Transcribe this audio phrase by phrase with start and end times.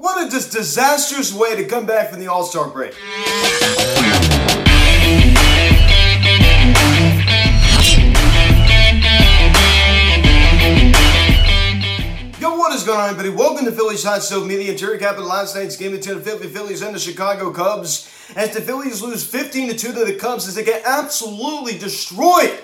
[0.00, 2.94] What a just disastrous way to come back from the All Star break.
[12.40, 13.28] Yo, what is going on, everybody?
[13.28, 14.74] Welcome to Phillies Hot Stove Media.
[14.74, 18.10] Jerry Capital last night's game between the Philly Phillies and the Chicago Cubs.
[18.34, 22.58] As the Phillies lose 15 to 2 to the Cubs as they get absolutely destroyed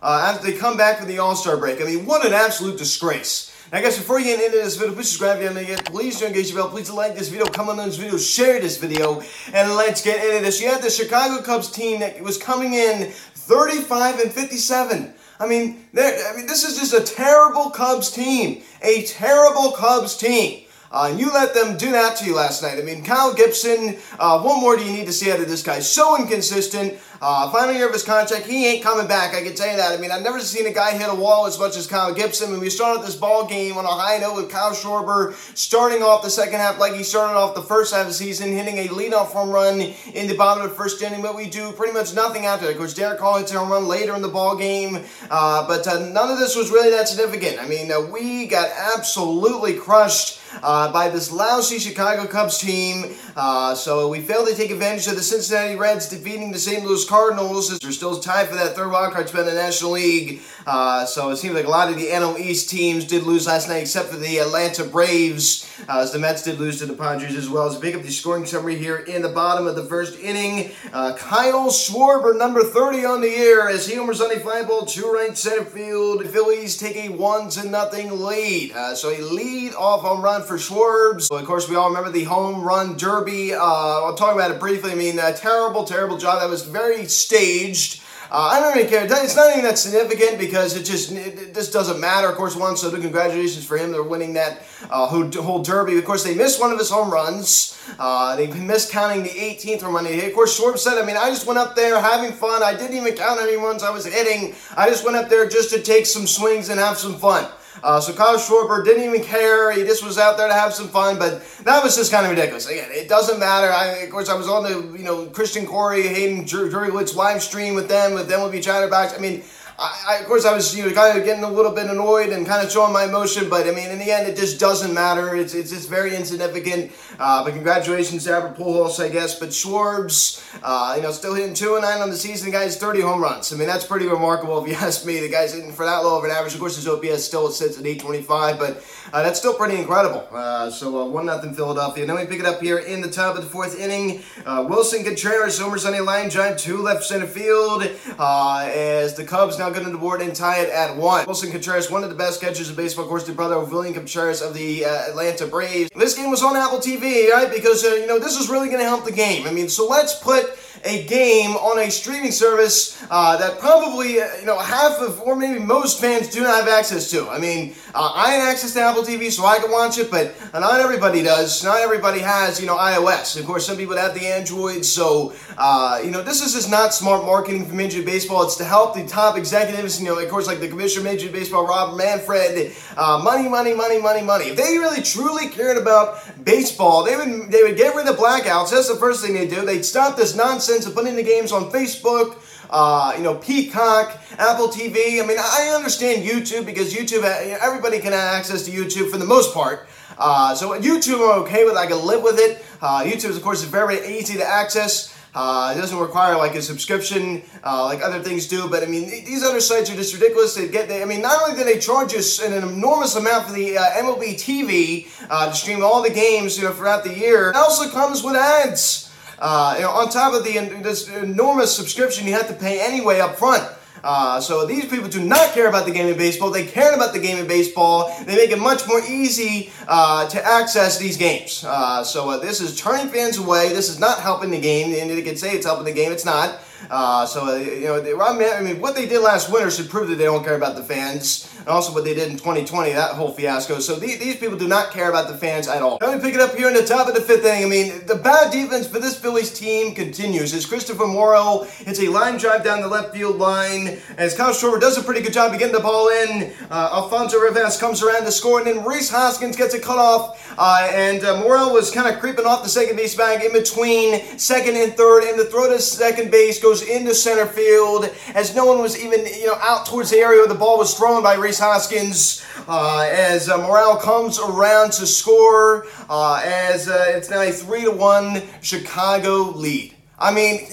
[0.00, 1.82] uh, after they come back from the All Star break.
[1.82, 3.52] I mean, what an absolute disgrace.
[3.70, 5.84] Now, guys, before you get into this video, please subscribe if you haven't yet.
[5.84, 6.70] Please don't engage the bell.
[6.70, 9.20] Please like this video, comment on this video, share this video,
[9.52, 10.58] and let's get into this.
[10.58, 15.12] You had the Chicago Cubs team that was coming in 35 and 57.
[15.38, 18.62] I mean, I mean, this is just a terrible Cubs team.
[18.80, 20.64] A terrible Cubs team.
[20.90, 22.78] Uh, and you let them do that to you last night.
[22.78, 25.62] I mean, Kyle Gibson, uh, what more do you need to see out of this
[25.62, 25.80] guy?
[25.80, 26.98] So inconsistent.
[27.20, 29.34] Uh, final year of his contract, he ain't coming back.
[29.34, 29.98] I can tell you that.
[29.98, 32.52] I mean, I've never seen a guy hit a wall as much as Kyle Gibson.
[32.52, 36.22] When we started this ball game on a high note with Kyle Schwarber starting off
[36.22, 38.88] the second half like he started off the first half of the season, hitting a
[38.88, 41.20] leadoff home run in the bottom of the first inning.
[41.20, 42.78] But we do pretty much nothing after that.
[42.78, 45.04] Course, Darick Hall hits a home run later in the ball game.
[45.28, 47.60] Uh, but uh, none of this was really that significant.
[47.60, 53.14] I mean, uh, we got absolutely crushed uh, by this lousy Chicago Cubs team.
[53.38, 56.84] Uh, so we failed to take advantage of the Cincinnati Reds defeating the St.
[56.84, 57.78] Louis Cardinals.
[57.78, 60.40] They're still tied for that third wild card spot in the National League.
[60.66, 63.68] Uh, so it seems like a lot of the NL East teams did lose last
[63.68, 67.36] night, except for the Atlanta Braves, uh, as the Mets did lose to the Padres
[67.36, 67.68] as well.
[67.68, 70.72] As we pick up the scoring summary here in the bottom of the first inning,
[70.92, 74.84] uh, Kyle Schwarber, number 30 on the year, as he homers on a fly ball
[74.84, 76.24] to right center field.
[76.24, 78.72] The Phillies take a one to nothing lead.
[78.72, 81.28] Uh, so a lead off home run for Schwarbs.
[81.28, 83.27] So of course, we all remember the home run derby.
[83.54, 84.92] Uh, I'll talk about it briefly.
[84.92, 86.40] I mean, a terrible, terrible job.
[86.40, 88.02] That was very staged.
[88.30, 89.06] Uh, I don't really care.
[89.06, 92.28] It's not even that significant because it just it, this doesn't matter.
[92.28, 93.90] Of course, one so congratulations for him.
[93.90, 95.96] They're winning that uh, whole derby.
[95.96, 97.80] Of course, they missed one of his home runs.
[97.98, 100.28] Uh, they missed counting the 18th home run hit.
[100.28, 102.62] Of course, Schwarber said, "I mean, I just went up there having fun.
[102.62, 104.54] I didn't even count any runs I was hitting.
[104.76, 107.46] I just went up there just to take some swings and have some fun."
[107.82, 109.72] Uh, so Kyle Schwarber didn't even care.
[109.72, 111.18] He just was out there to have some fun.
[111.18, 112.68] But that was just kind of ridiculous.
[112.68, 113.72] Again, it doesn't matter.
[113.72, 117.74] I, of course, I was on the you know Christian Corey, Hayden Jurewicz live stream
[117.74, 118.14] with them.
[118.14, 119.14] With them would be chatterbox.
[119.14, 119.42] I mean.
[119.80, 122.30] I, I, of course, I was you know kind of getting a little bit annoyed
[122.30, 124.92] and kind of showing my emotion, but I mean, in the end, it just doesn't
[124.92, 125.36] matter.
[125.36, 126.90] It's it's just very insignificant.
[127.18, 129.38] Uh, but congratulations to Albert Pujols, I guess.
[129.38, 132.50] But Schwarbs, uh, you know, still hitting two and nine on the season.
[132.50, 133.52] The guy's 30 home runs.
[133.52, 135.20] I mean, that's pretty remarkable if you ask me.
[135.20, 136.54] The guy's hitting for that low of an average.
[136.54, 140.26] Of course, his OPS still sits at 825, but uh, that's still pretty incredible.
[140.30, 142.04] Uh, so uh, one nothing Philadelphia.
[142.04, 144.22] And then we pick it up here in the top of the fourth inning.
[144.44, 147.82] Uh, Willson Contreras homers on a line drive to left center field
[148.18, 151.24] as the Cubs now going to the board and tie it at one.
[151.26, 153.94] Willson Contreras, one of the best catchers in baseball, of course, the brother of William
[153.94, 155.90] Contreras of the uh, Atlanta Braves.
[155.96, 157.50] This game was on Apple TV, right?
[157.52, 159.46] Because, uh, you know, this is really going to help the game.
[159.46, 164.26] I mean, so let's put a game on a streaming service uh, that probably, uh,
[164.40, 167.28] you know, half of, or maybe most fans do not have access to.
[167.28, 170.34] I mean, uh, I have access to Apple TV so I can watch it, but
[170.52, 171.64] not everybody does.
[171.64, 173.38] Not everybody has, you know, iOS.
[173.38, 176.94] Of course, some people have the Android, so, uh, you know, this is just not
[176.94, 178.44] smart marketing for Major League Baseball.
[178.44, 181.26] It's to help the top executives, you know, of course, like the commissioner of Major
[181.26, 184.44] League Baseball, Rob Manfred, uh, money, money, money, money, money.
[184.46, 188.70] If they really, truly cared about baseball, they would, they would get rid of blackouts.
[188.70, 189.64] That's the first thing they do.
[189.64, 192.36] They'd stop this nonsense of putting the games on Facebook,
[192.70, 195.22] uh, you know, Peacock, Apple TV.
[195.22, 199.18] I mean, I understand YouTube because YouTube, uh, everybody can have access to YouTube for
[199.18, 199.88] the most part.
[200.18, 201.76] Uh, so YouTube, I'm okay with.
[201.76, 202.64] I can live with it.
[202.82, 205.14] Uh, YouTube, of course, is very easy to access.
[205.34, 209.08] Uh, it doesn't require like a subscription uh, like other things do, but I mean
[209.08, 210.54] these other sites are just ridiculous.
[210.54, 213.52] They get, they, I mean, not only do they charge us an enormous amount for
[213.52, 217.50] the uh, MLB TV uh, to stream all the games you know throughout the year,
[217.50, 219.07] it also comes with ads.
[219.38, 223.20] Uh, you know, on top of the this enormous subscription you have to pay anyway
[223.20, 223.66] up front.
[224.02, 226.50] Uh, so these people do not care about the game of baseball.
[226.50, 228.14] They care about the game of baseball.
[228.24, 231.64] They make it much more easy uh, to access these games.
[231.66, 233.70] Uh, so uh, this is turning fans away.
[233.70, 234.94] This is not helping the game.
[234.94, 236.12] And they can say it's helping the game.
[236.12, 236.60] It's not.
[236.90, 240.08] Uh, so uh, you know, they, I mean, what they did last winter should prove
[240.08, 243.12] that they don't care about the fans, and also what they did in 2020, that
[243.12, 243.78] whole fiasco.
[243.78, 245.98] So these, these people do not care about the fans at all.
[246.00, 247.64] Let me pick it up here in the top of the fifth inning.
[247.64, 250.54] I mean, the bad defense for this Phillies team continues.
[250.54, 254.80] As Christopher Morel hits a line drive down the left field line, as Kyle Schwarber
[254.80, 256.54] does a pretty good job of getting the ball in.
[256.70, 260.88] Uh, Alfonso Rivas comes around to score, and then Rhys Hoskins gets a cutoff, uh,
[260.90, 264.94] and uh, was kind of creeping off the second base bag in between second and
[264.94, 268.98] third, and the throw to second base goes into center field as no one was
[268.98, 272.44] even you know out towards the area where the ball was thrown by Rhys Hoskins
[272.66, 277.84] uh, as uh, Morel comes around to score uh, as uh, it's now a 3
[277.84, 279.94] to 1 Chicago lead.
[280.18, 280.66] I mean,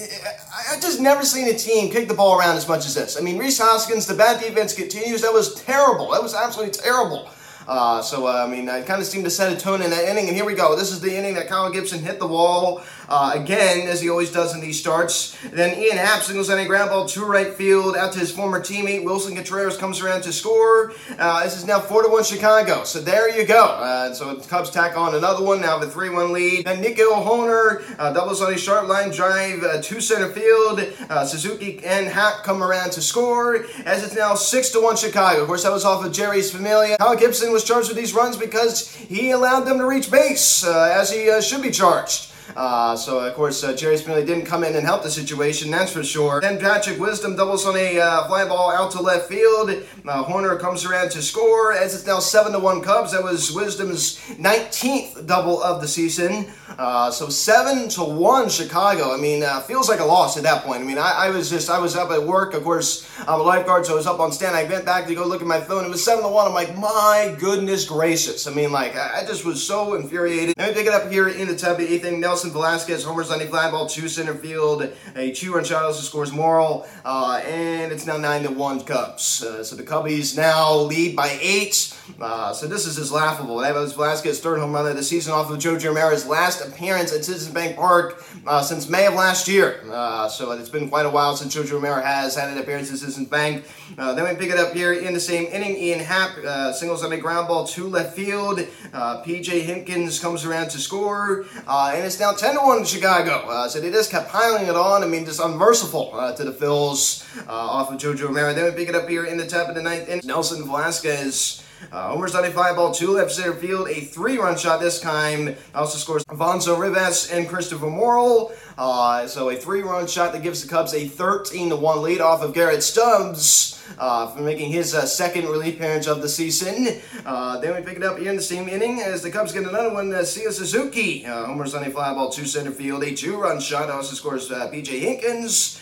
[0.70, 3.16] I've just never seen a team kick the ball around as much as this.
[3.16, 5.22] I mean, Rhys Hoskins, the bad defense continues.
[5.22, 6.10] That was terrible.
[6.10, 7.28] That was absolutely terrible.
[7.68, 10.08] Uh, so, uh, I mean, I kind of seemed to set a tone in that
[10.08, 10.28] inning.
[10.28, 10.76] And here we go.
[10.76, 14.32] This is the inning that Kyle Gibson hit the wall uh, again, as he always
[14.32, 15.36] does in these starts.
[15.52, 18.60] Then Ian Happ singles on a ground ball to right field out to his former
[18.60, 19.04] teammate.
[19.04, 20.92] Willson Contreras comes around to score.
[21.18, 22.84] Uh, this is now 4 to 1 Chicago.
[22.84, 23.64] So there you go.
[23.64, 25.60] Uh, so the Cubs tack on another one.
[25.60, 26.66] Now the 3 1 lead.
[26.66, 30.80] Then Nico Hoerner uh, doubles on a sharp line drive to center field.
[31.26, 35.42] Suzuki and Happ come around to score as it's now 6 to 1 Chicago.
[35.42, 36.96] Of course, that was off of Jeurys Familia.
[36.98, 40.94] Kyle Gibson was charged with these runs because he allowed them to reach base, uh,
[40.94, 42.32] as he uh, should be charged.
[42.54, 45.92] Uh, so, of course, uh, Jerry Smiley didn't come in and help the situation, that's
[45.92, 46.40] for sure.
[46.40, 49.70] Then Patrick Wisdom doubles on a uh, fly ball out to left field.
[50.06, 53.12] Uh, Hoerner comes around to score as it's now 7 to 1 Cubs.
[53.12, 56.46] That was Wisdom's 19th double of the season.
[56.78, 59.12] Uh, so 7 to 1 Chicago.
[59.12, 60.82] I mean, uh, feels like a loss at that point.
[60.82, 62.54] I mean, I, I, was just, I was up at work.
[62.54, 64.54] Of course, I'm a lifeguard, so I was up on stand.
[64.54, 65.84] I went back to go look at my phone.
[65.84, 66.46] It was 7 to 1.
[66.46, 68.46] I'm like, my goodness gracious.
[68.46, 70.54] I mean, like, I, I just was so infuriated.
[70.58, 71.80] Let me pick it up here in the tub.
[71.80, 72.35] Ethan Nelson.
[72.36, 74.92] Nelson Velasquez homers on a fly ball to center field.
[75.14, 79.42] A two-run shot also scores Morel, uh, and it's now nine to one Cubs.
[79.42, 81.96] Uh, so the Cubbies now lead by eight.
[82.20, 83.56] Uh, so this is just laughable.
[83.56, 87.10] That was Velasquez's third home run of the season off of JoJo Romero's last appearance
[87.10, 89.80] at Citizens Bank Park uh, since May of last year.
[89.90, 92.98] Uh, so it's been quite a while since JoJo Romero has had an appearance at
[92.98, 93.64] Citizens Bank.
[93.96, 95.74] Uh, then we pick it up here in the same inning.
[95.74, 98.58] Ian Happ singles on a ground ball to left field.
[98.92, 103.46] PJ Higgins comes around to score, and it's now 10 to 1 in Chicago.
[103.48, 105.02] Uh, so they just kept piling it on.
[105.02, 108.54] I mean, just unmerciful uh, to the Phils uh, off of JoJo Romero.
[108.54, 110.26] Then we pick it up here in the top of the ninth inning.
[110.26, 111.62] Nelson Velasquez.
[111.92, 115.56] Uh, Homer's on a fly ball to left center field, a three-run shot this time.
[115.74, 118.52] Also scores Alfonso Rivas and Christopher Morel.
[118.78, 122.82] Uh, so a three-run shot that gives the Cubs a 13-1 lead off of Garrett
[122.82, 127.00] Stubbs uh, for making his uh, second relief appearance of the season.
[127.24, 129.64] Uh, then we pick it up here in the same inning as the Cubs get
[129.64, 130.12] another one.
[130.12, 133.90] Uh, Seiya Suzuki, uh, Homer's on a fly ball to center field, a two-run shot.
[133.90, 135.80] Also scores PJ Higgins,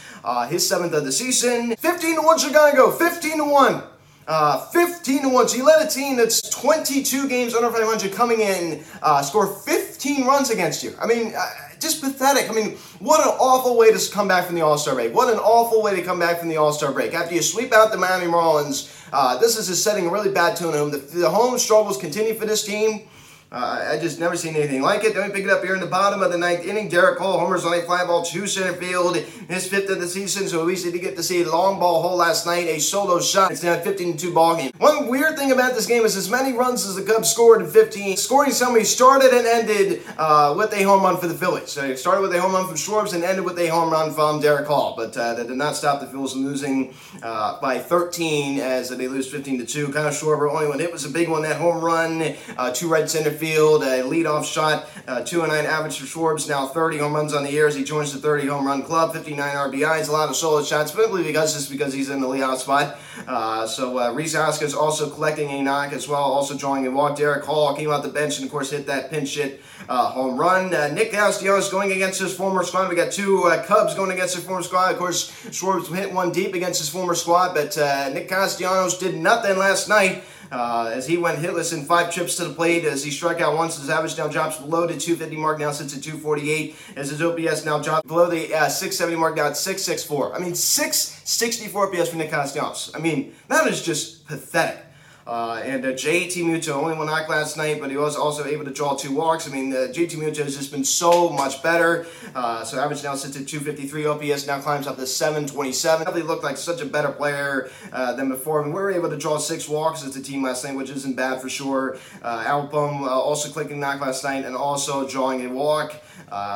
[0.48, 1.72] his seventh of the season.
[1.76, 3.93] 15-1 Chicago, 15-1.
[4.26, 5.48] Uh, 15 to 1.
[5.48, 10.24] So you let a team that's 22 games under 500 coming in uh, score 15
[10.24, 10.94] runs against you.
[11.00, 11.46] I mean, uh,
[11.78, 12.50] just pathetic.
[12.50, 15.14] I mean, what an awful way to come back from the All Star break.
[15.14, 17.12] What an awful way to come back from the All Star break.
[17.12, 20.56] After you sweep out the Miami Marlins, uh, this is just setting a really bad
[20.56, 20.90] tone home.
[20.90, 23.06] The, the home struggles continue for this team.
[23.54, 25.14] Uh, I just never seen anything like it.
[25.14, 26.88] Then we pick it up here in the bottom of the ninth inning.
[26.88, 29.16] Derek Cole homers on a fly ball to center field.
[29.16, 32.16] His fifth of the season, so we did get to see a long ball hole
[32.16, 33.52] last night, a solo shot.
[33.52, 34.72] It's now 15-2 ball game.
[34.78, 37.68] One weird thing about this game is as many runs as the Cubs scored in
[37.68, 41.70] 15, scoring somebody started and ended uh, with a home run for the Phillies.
[41.70, 44.12] So it started with a home run from Schwarbs and ended with a home run
[44.12, 44.94] from Darick Hall.
[44.96, 46.92] But uh, that did not stop the Phillies from losing
[47.22, 49.84] uh, by 13 as they lose 15-2.
[49.84, 52.88] Kind Kyle Schwarber only one hit was a big one, that home run uh, to
[52.88, 53.43] right center field.
[53.52, 57.52] A lead leadoff shot, uh, 209 average for Schwarbs, now 30 home runs on the
[57.52, 60.62] year as he joins the 30 home run club, 59 RBIs, a lot of solo
[60.62, 62.98] shots, simply because just because he's in the leadoff spot.
[63.26, 67.18] Uh, so uh, Rhys Hoskins also collecting a knock as well, also drawing a walk.
[67.18, 70.36] Darick Hall came out the bench and of course hit that pinch hit uh, home
[70.36, 70.74] run.
[70.74, 72.88] Uh, Nick Castellanos going against his former squad.
[72.88, 74.92] We got two uh, Cubs going against his former squad.
[74.92, 79.16] Of course, Schwarbs hit one deep against his former squad, but uh, Nick Castellanos did
[79.16, 80.24] nothing last night.
[80.52, 83.56] Uh, as he went hitless in five trips to the plate, as he struck out
[83.56, 87.20] once, his average now drops below the 250 mark, now sits at 248, as his
[87.20, 90.34] OPS now drops below the uh, 670 mark, now at 664.
[90.34, 92.92] I mean, 664 OPS for Nick Castellanos.
[92.94, 94.84] I mean, that is just pathetic.
[95.26, 98.64] Uh, and uh, JT Muto only one knock last night, but he was also able
[98.64, 99.48] to draw two walks.
[99.48, 102.06] I mean, uh, JT Muto has just been so much better.
[102.34, 104.06] Uh, so average now sits at 253.
[104.06, 106.14] OPS now climbs up to 727.
[106.14, 108.60] He looked like such a better player uh, than before.
[108.60, 110.90] I mean, we were able to draw six walks as a team last night, which
[110.90, 111.96] isn't bad for sure.
[112.22, 115.94] Uh, Album uh, also clicking knock last night and also drawing a walk.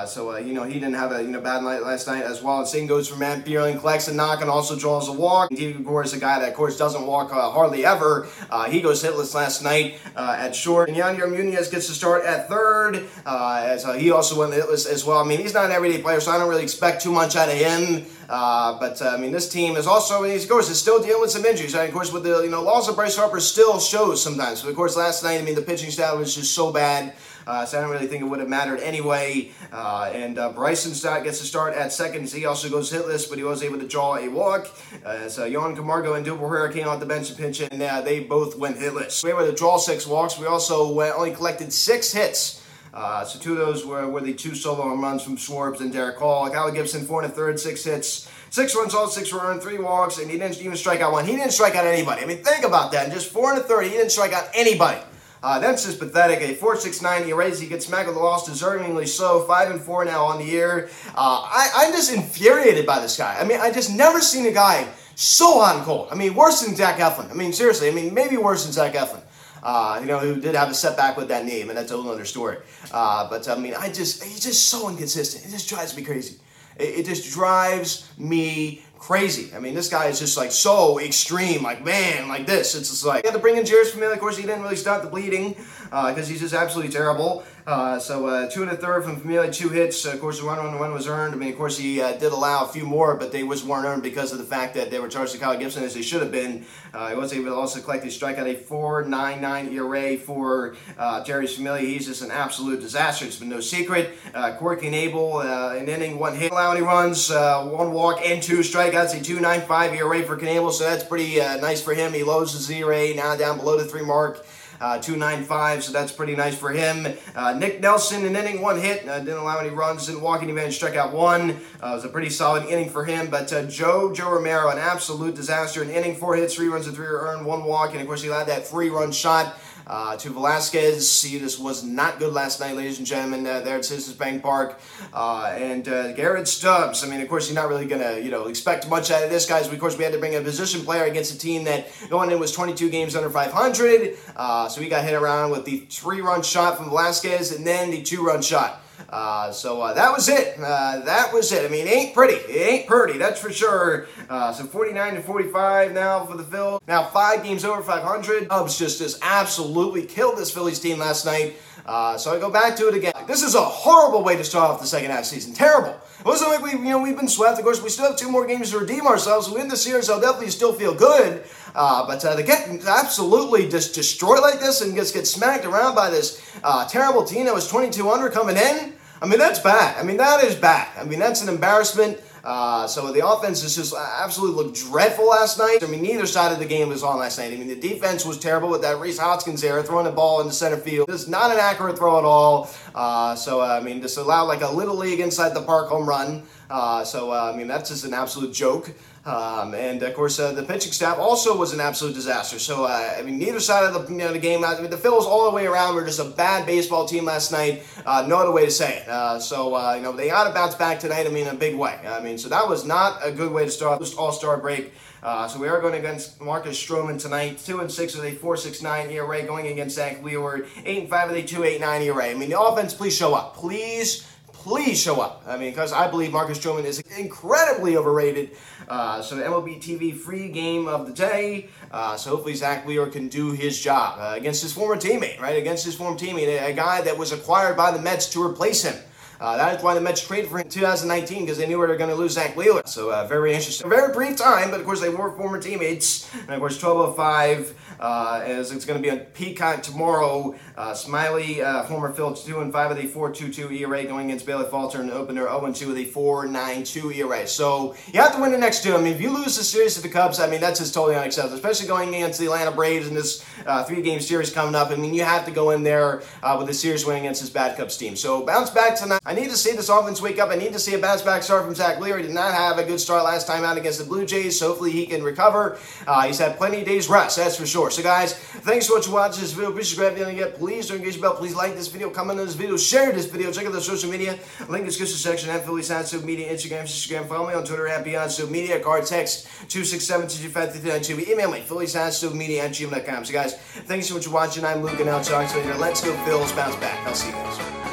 [0.06, 2.58] So, you know, he didn't have a you know bad night last night as well.
[2.58, 3.78] And same goes for Matt Vierling.
[3.78, 5.52] Collects a knock and also draws a walk.
[5.52, 8.26] He, of course, a guy that, of course, doesn't walk hardly ever.
[8.58, 10.88] Uh, he goes hitless last night uh, at short.
[10.88, 15.04] And Yairo Muñoz gets to start at third, uh, as he also went hitless as
[15.04, 15.18] well.
[15.18, 17.48] I mean, he's not an everyday player, so I don't really expect too much out
[17.48, 18.04] of him.
[18.28, 21.30] Uh, but uh, I mean, this team is also, of course, is still dealing with
[21.30, 21.72] some injuries.
[21.74, 21.88] Right?
[21.88, 24.62] Of course, with the you know loss of Bryce Harper still shows sometimes.
[24.62, 27.14] But of course, last night, I mean, the pitching staff was just so bad.
[27.48, 29.50] Uh, so I don't really think it would have mattered anyway.
[29.72, 32.28] Uh, and uh, Bryson Stott gets a start at second.
[32.28, 34.68] He also goes hitless, but he was able to draw a walk.
[35.02, 37.80] Uh, so Johan Camargo and Duper Herrera came off the bench and pinch it, and
[37.80, 39.24] uh, they both went hitless.
[39.24, 40.38] We were able to draw six walks.
[40.38, 42.62] We also went, only collected six hits.
[42.92, 46.16] Uh, so two of those were, were the two solo runs from Schwarbs and Darick
[46.16, 46.50] Hall.
[46.50, 50.18] Kyle Gibson, four and a third, six hits, six runs all, six run, three walks,
[50.18, 51.24] and he didn't even strike out one.
[51.24, 52.22] He didn't strike out anybody.
[52.22, 53.06] I mean, think about that.
[53.06, 55.00] In just four and a third, he didn't strike out anybody.
[55.42, 56.40] Uh, that's just pathetic.
[56.40, 59.40] A 4.69 ERA, he gets smacked with a loss, deservingly so.
[59.42, 60.88] Five and four now on the year.
[61.08, 63.36] Uh, I, I'm just infuriated by this guy.
[63.38, 66.08] I mean, I just never seen a guy so and cold.
[66.10, 67.30] I mean, worse than Zach Eflin.
[67.30, 67.88] I mean, seriously.
[67.88, 69.22] I mean, maybe worse than Zach Eflin.
[69.62, 72.10] Uh, you know, who did have a setback with that knee, and that's a whole
[72.10, 72.58] other story.
[72.92, 75.44] Uh, but I mean, I just, he's just so inconsistent.
[75.44, 76.38] It just drives me crazy.
[76.78, 79.54] It, it just drives me crazy.
[79.54, 82.74] I mean, this guy is just like so extreme, like man, like this.
[82.74, 84.14] It's just like, he had to bring in Jeurys Familia.
[84.14, 85.54] Of course, he didn't really stop the bleeding
[85.84, 87.44] because uh, he's just absolutely terrible.
[87.68, 90.06] Uh, so uh, two and a third from Familia, two hits.
[90.06, 91.34] of course, the one on one was earned.
[91.34, 93.84] I mean, of course, he uh, did allow a few more, but they was weren't
[93.84, 96.22] earned because of the fact that they were charged to Kyle Gibson as they should
[96.22, 96.64] have been.
[96.94, 101.56] Uh, he was able to also collect a strikeout, a 4.99 ERA for uh, Jeurys
[101.56, 101.86] Familia.
[101.86, 103.26] He's just an absolute disaster.
[103.26, 104.16] It's been no secret.
[104.32, 109.12] Uh, Corey Knebel, uh, an inning, one hit, allowing runs, one walk, and two strikeouts.
[109.12, 112.14] A 2.95 ERA for Knebel, so that's pretty nice for him.
[112.14, 114.46] He lows his ERA now down below the three mark
[114.80, 117.06] uh, 295, so that's pretty nice for him.
[117.34, 120.52] Uh, Nick Nelson, an inning, one hit, uh, didn't allow any runs, didn't walk any
[120.52, 121.50] man, struck out one.
[121.82, 123.28] Uh, it was a pretty solid inning for him.
[123.30, 125.82] But Joe, Joe Romero, an absolute disaster.
[125.82, 128.28] An inning, four hits, three runs, and three earned, one walk, and of course he
[128.28, 129.58] had that three run shot.
[129.88, 133.76] Uh, to Velasquez, he just was not good last night, ladies and gentlemen, uh, there
[133.76, 134.78] at Citizens Bank Park.
[135.14, 138.30] Uh, and uh, Garrett Stubbs, I mean, of course, you're not really going to, you
[138.30, 139.66] know, expect much out of this, guys.
[139.66, 142.38] Of course, we had to bring a position player against a team that going in
[142.38, 144.16] was 22 games under 500.
[144.36, 148.02] Uh, so he got hit around with the three-run shot from Velasquez and then the
[148.02, 148.82] two-run shot.
[149.08, 150.56] Uh, so uh, that was it.
[150.58, 151.64] Uh, that was it.
[151.64, 152.34] I mean, it ain't pretty.
[152.34, 154.06] It ain't pretty, that's for sure.
[154.28, 156.80] Uh, so 49 to 45 now for the Phil.
[156.86, 158.48] Now five games over 500.
[158.48, 161.56] Cubs just just absolutely killed this Phillies team last night.
[161.88, 163.14] Uh, so I go back to it again.
[163.26, 165.54] This is a horrible way to start off the second half season.
[165.54, 165.98] Terrible.
[166.20, 167.58] It wasn't like we, you know, we've been swept.
[167.58, 169.48] Of course, we still have two more games to redeem ourselves.
[169.48, 171.44] We win the series, I'll definitely still feel good.
[171.74, 175.94] Uh, but uh, to get absolutely just destroyed like this and just get smacked around
[175.94, 178.92] by this uh, terrible team that was 22 under coming in,
[179.22, 179.96] I mean, that's bad.
[179.96, 180.88] I mean, that is bad.
[180.98, 182.20] I mean, that's an embarrassment.
[182.48, 185.80] Uh, so the offense is just absolutely looked dreadful last night.
[185.82, 187.52] I mean, neither side of the game was on last night.
[187.52, 190.54] I mean, the defense was terrible with that Rhys Hoskins there throwing the ball into
[190.54, 191.10] center field.
[191.10, 192.70] Just not an accurate throw at all.
[192.94, 196.08] Uh, so, uh, I mean, just allowed like a little league inside the park home
[196.08, 196.42] run.
[196.70, 198.94] Uh, so, uh, I mean, that's just an absolute joke.
[199.28, 202.58] Um, and of course, uh, the pitching staff also was an absolute disaster.
[202.58, 204.96] So, uh, I mean, neither side of the, you know, the game, I mean, the
[204.96, 207.82] Phils all the way around were just a bad baseball team last night.
[208.06, 209.08] Uh, no other way to say it.
[209.08, 211.58] Uh, so, uh, you know, they got to bounce back tonight, I mean, in a
[211.58, 212.00] big way.
[212.06, 214.94] I mean, so that was not a good way to start this All Star break.
[215.22, 217.58] Uh, so we are going against Marcus Stroman tonight.
[217.58, 219.42] Two and six with a four six nine ERA.
[219.42, 220.64] Going against Zack Wheeler.
[220.86, 222.28] Eight and five with a two eight nine ERA.
[222.28, 223.56] I mean, the offense, please show up.
[223.56, 224.26] Please
[224.68, 225.42] please show up.
[225.46, 228.50] I mean, because I believe Marcus Stroman is incredibly overrated.
[228.86, 231.70] Uh, so MLB TV free game of the day.
[231.90, 235.56] Uh, so hopefully Zack Wheeler can do his job uh, against his former teammate, right?
[235.56, 238.82] Against his former teammate, a, a guy that was acquired by the Mets to replace
[238.82, 238.94] him.
[239.40, 241.76] Uh, that is why the Mets traded for him in 2019 because they knew they
[241.76, 242.82] were going to lose Zack Wheeler.
[242.86, 243.86] So uh, very interesting.
[243.86, 246.28] A very brief time, but of course they were former teammates.
[246.34, 250.54] And of course 12:05 uh, as it's going to be on Peacock tomorrow.
[250.76, 254.66] Uh, Smyly, uh, former Phillies, 2 and 5 with a 4.22 ERA going against Bailey
[254.70, 257.46] Falter the opener 0 and 2 with a 4.92 ERA.
[257.46, 258.94] So you have to win the next two.
[258.94, 261.16] I mean, if you lose the series to the Cubs, I mean that's just totally
[261.16, 264.90] unacceptable, especially going against the Atlanta Braves in this uh, three-game series coming up.
[264.90, 267.50] I mean, you have to go in there uh, with a series win against this
[267.50, 268.16] bad Cubs team.
[268.16, 269.20] So bounce back tonight.
[269.24, 270.50] I need to see this offense wake up.
[270.50, 272.22] I need to see a bounce back start from Zach Leary.
[272.22, 274.92] Did not have a good start last time out against the Blue Jays, so hopefully
[274.92, 275.78] he can recover.
[276.06, 277.87] Uh, he's had plenty of days rest, that's for sure.
[277.90, 279.72] So guys, thanks so much for watching this video.
[279.72, 280.54] Please subscribe if you haven't yet.
[280.56, 281.34] Please don't engage the bell.
[281.34, 283.52] Please like this video, comment on this video, share this video.
[283.52, 284.38] Check out the social media.
[284.60, 287.28] Link in the description section at Philly Sound Media, Instagram, Instagram.
[287.28, 288.80] Follow me on Twitter at Beyond So Media.
[288.80, 293.24] Card text 267 Email me, Philly Sound Media at gmail.com.
[293.24, 294.64] So guys, thanks so much for watching.
[294.64, 295.78] I'm Luke and I'll talk to you later.
[295.78, 297.06] Let's go Phil's bounce back.
[297.06, 297.87] I'll see you guys.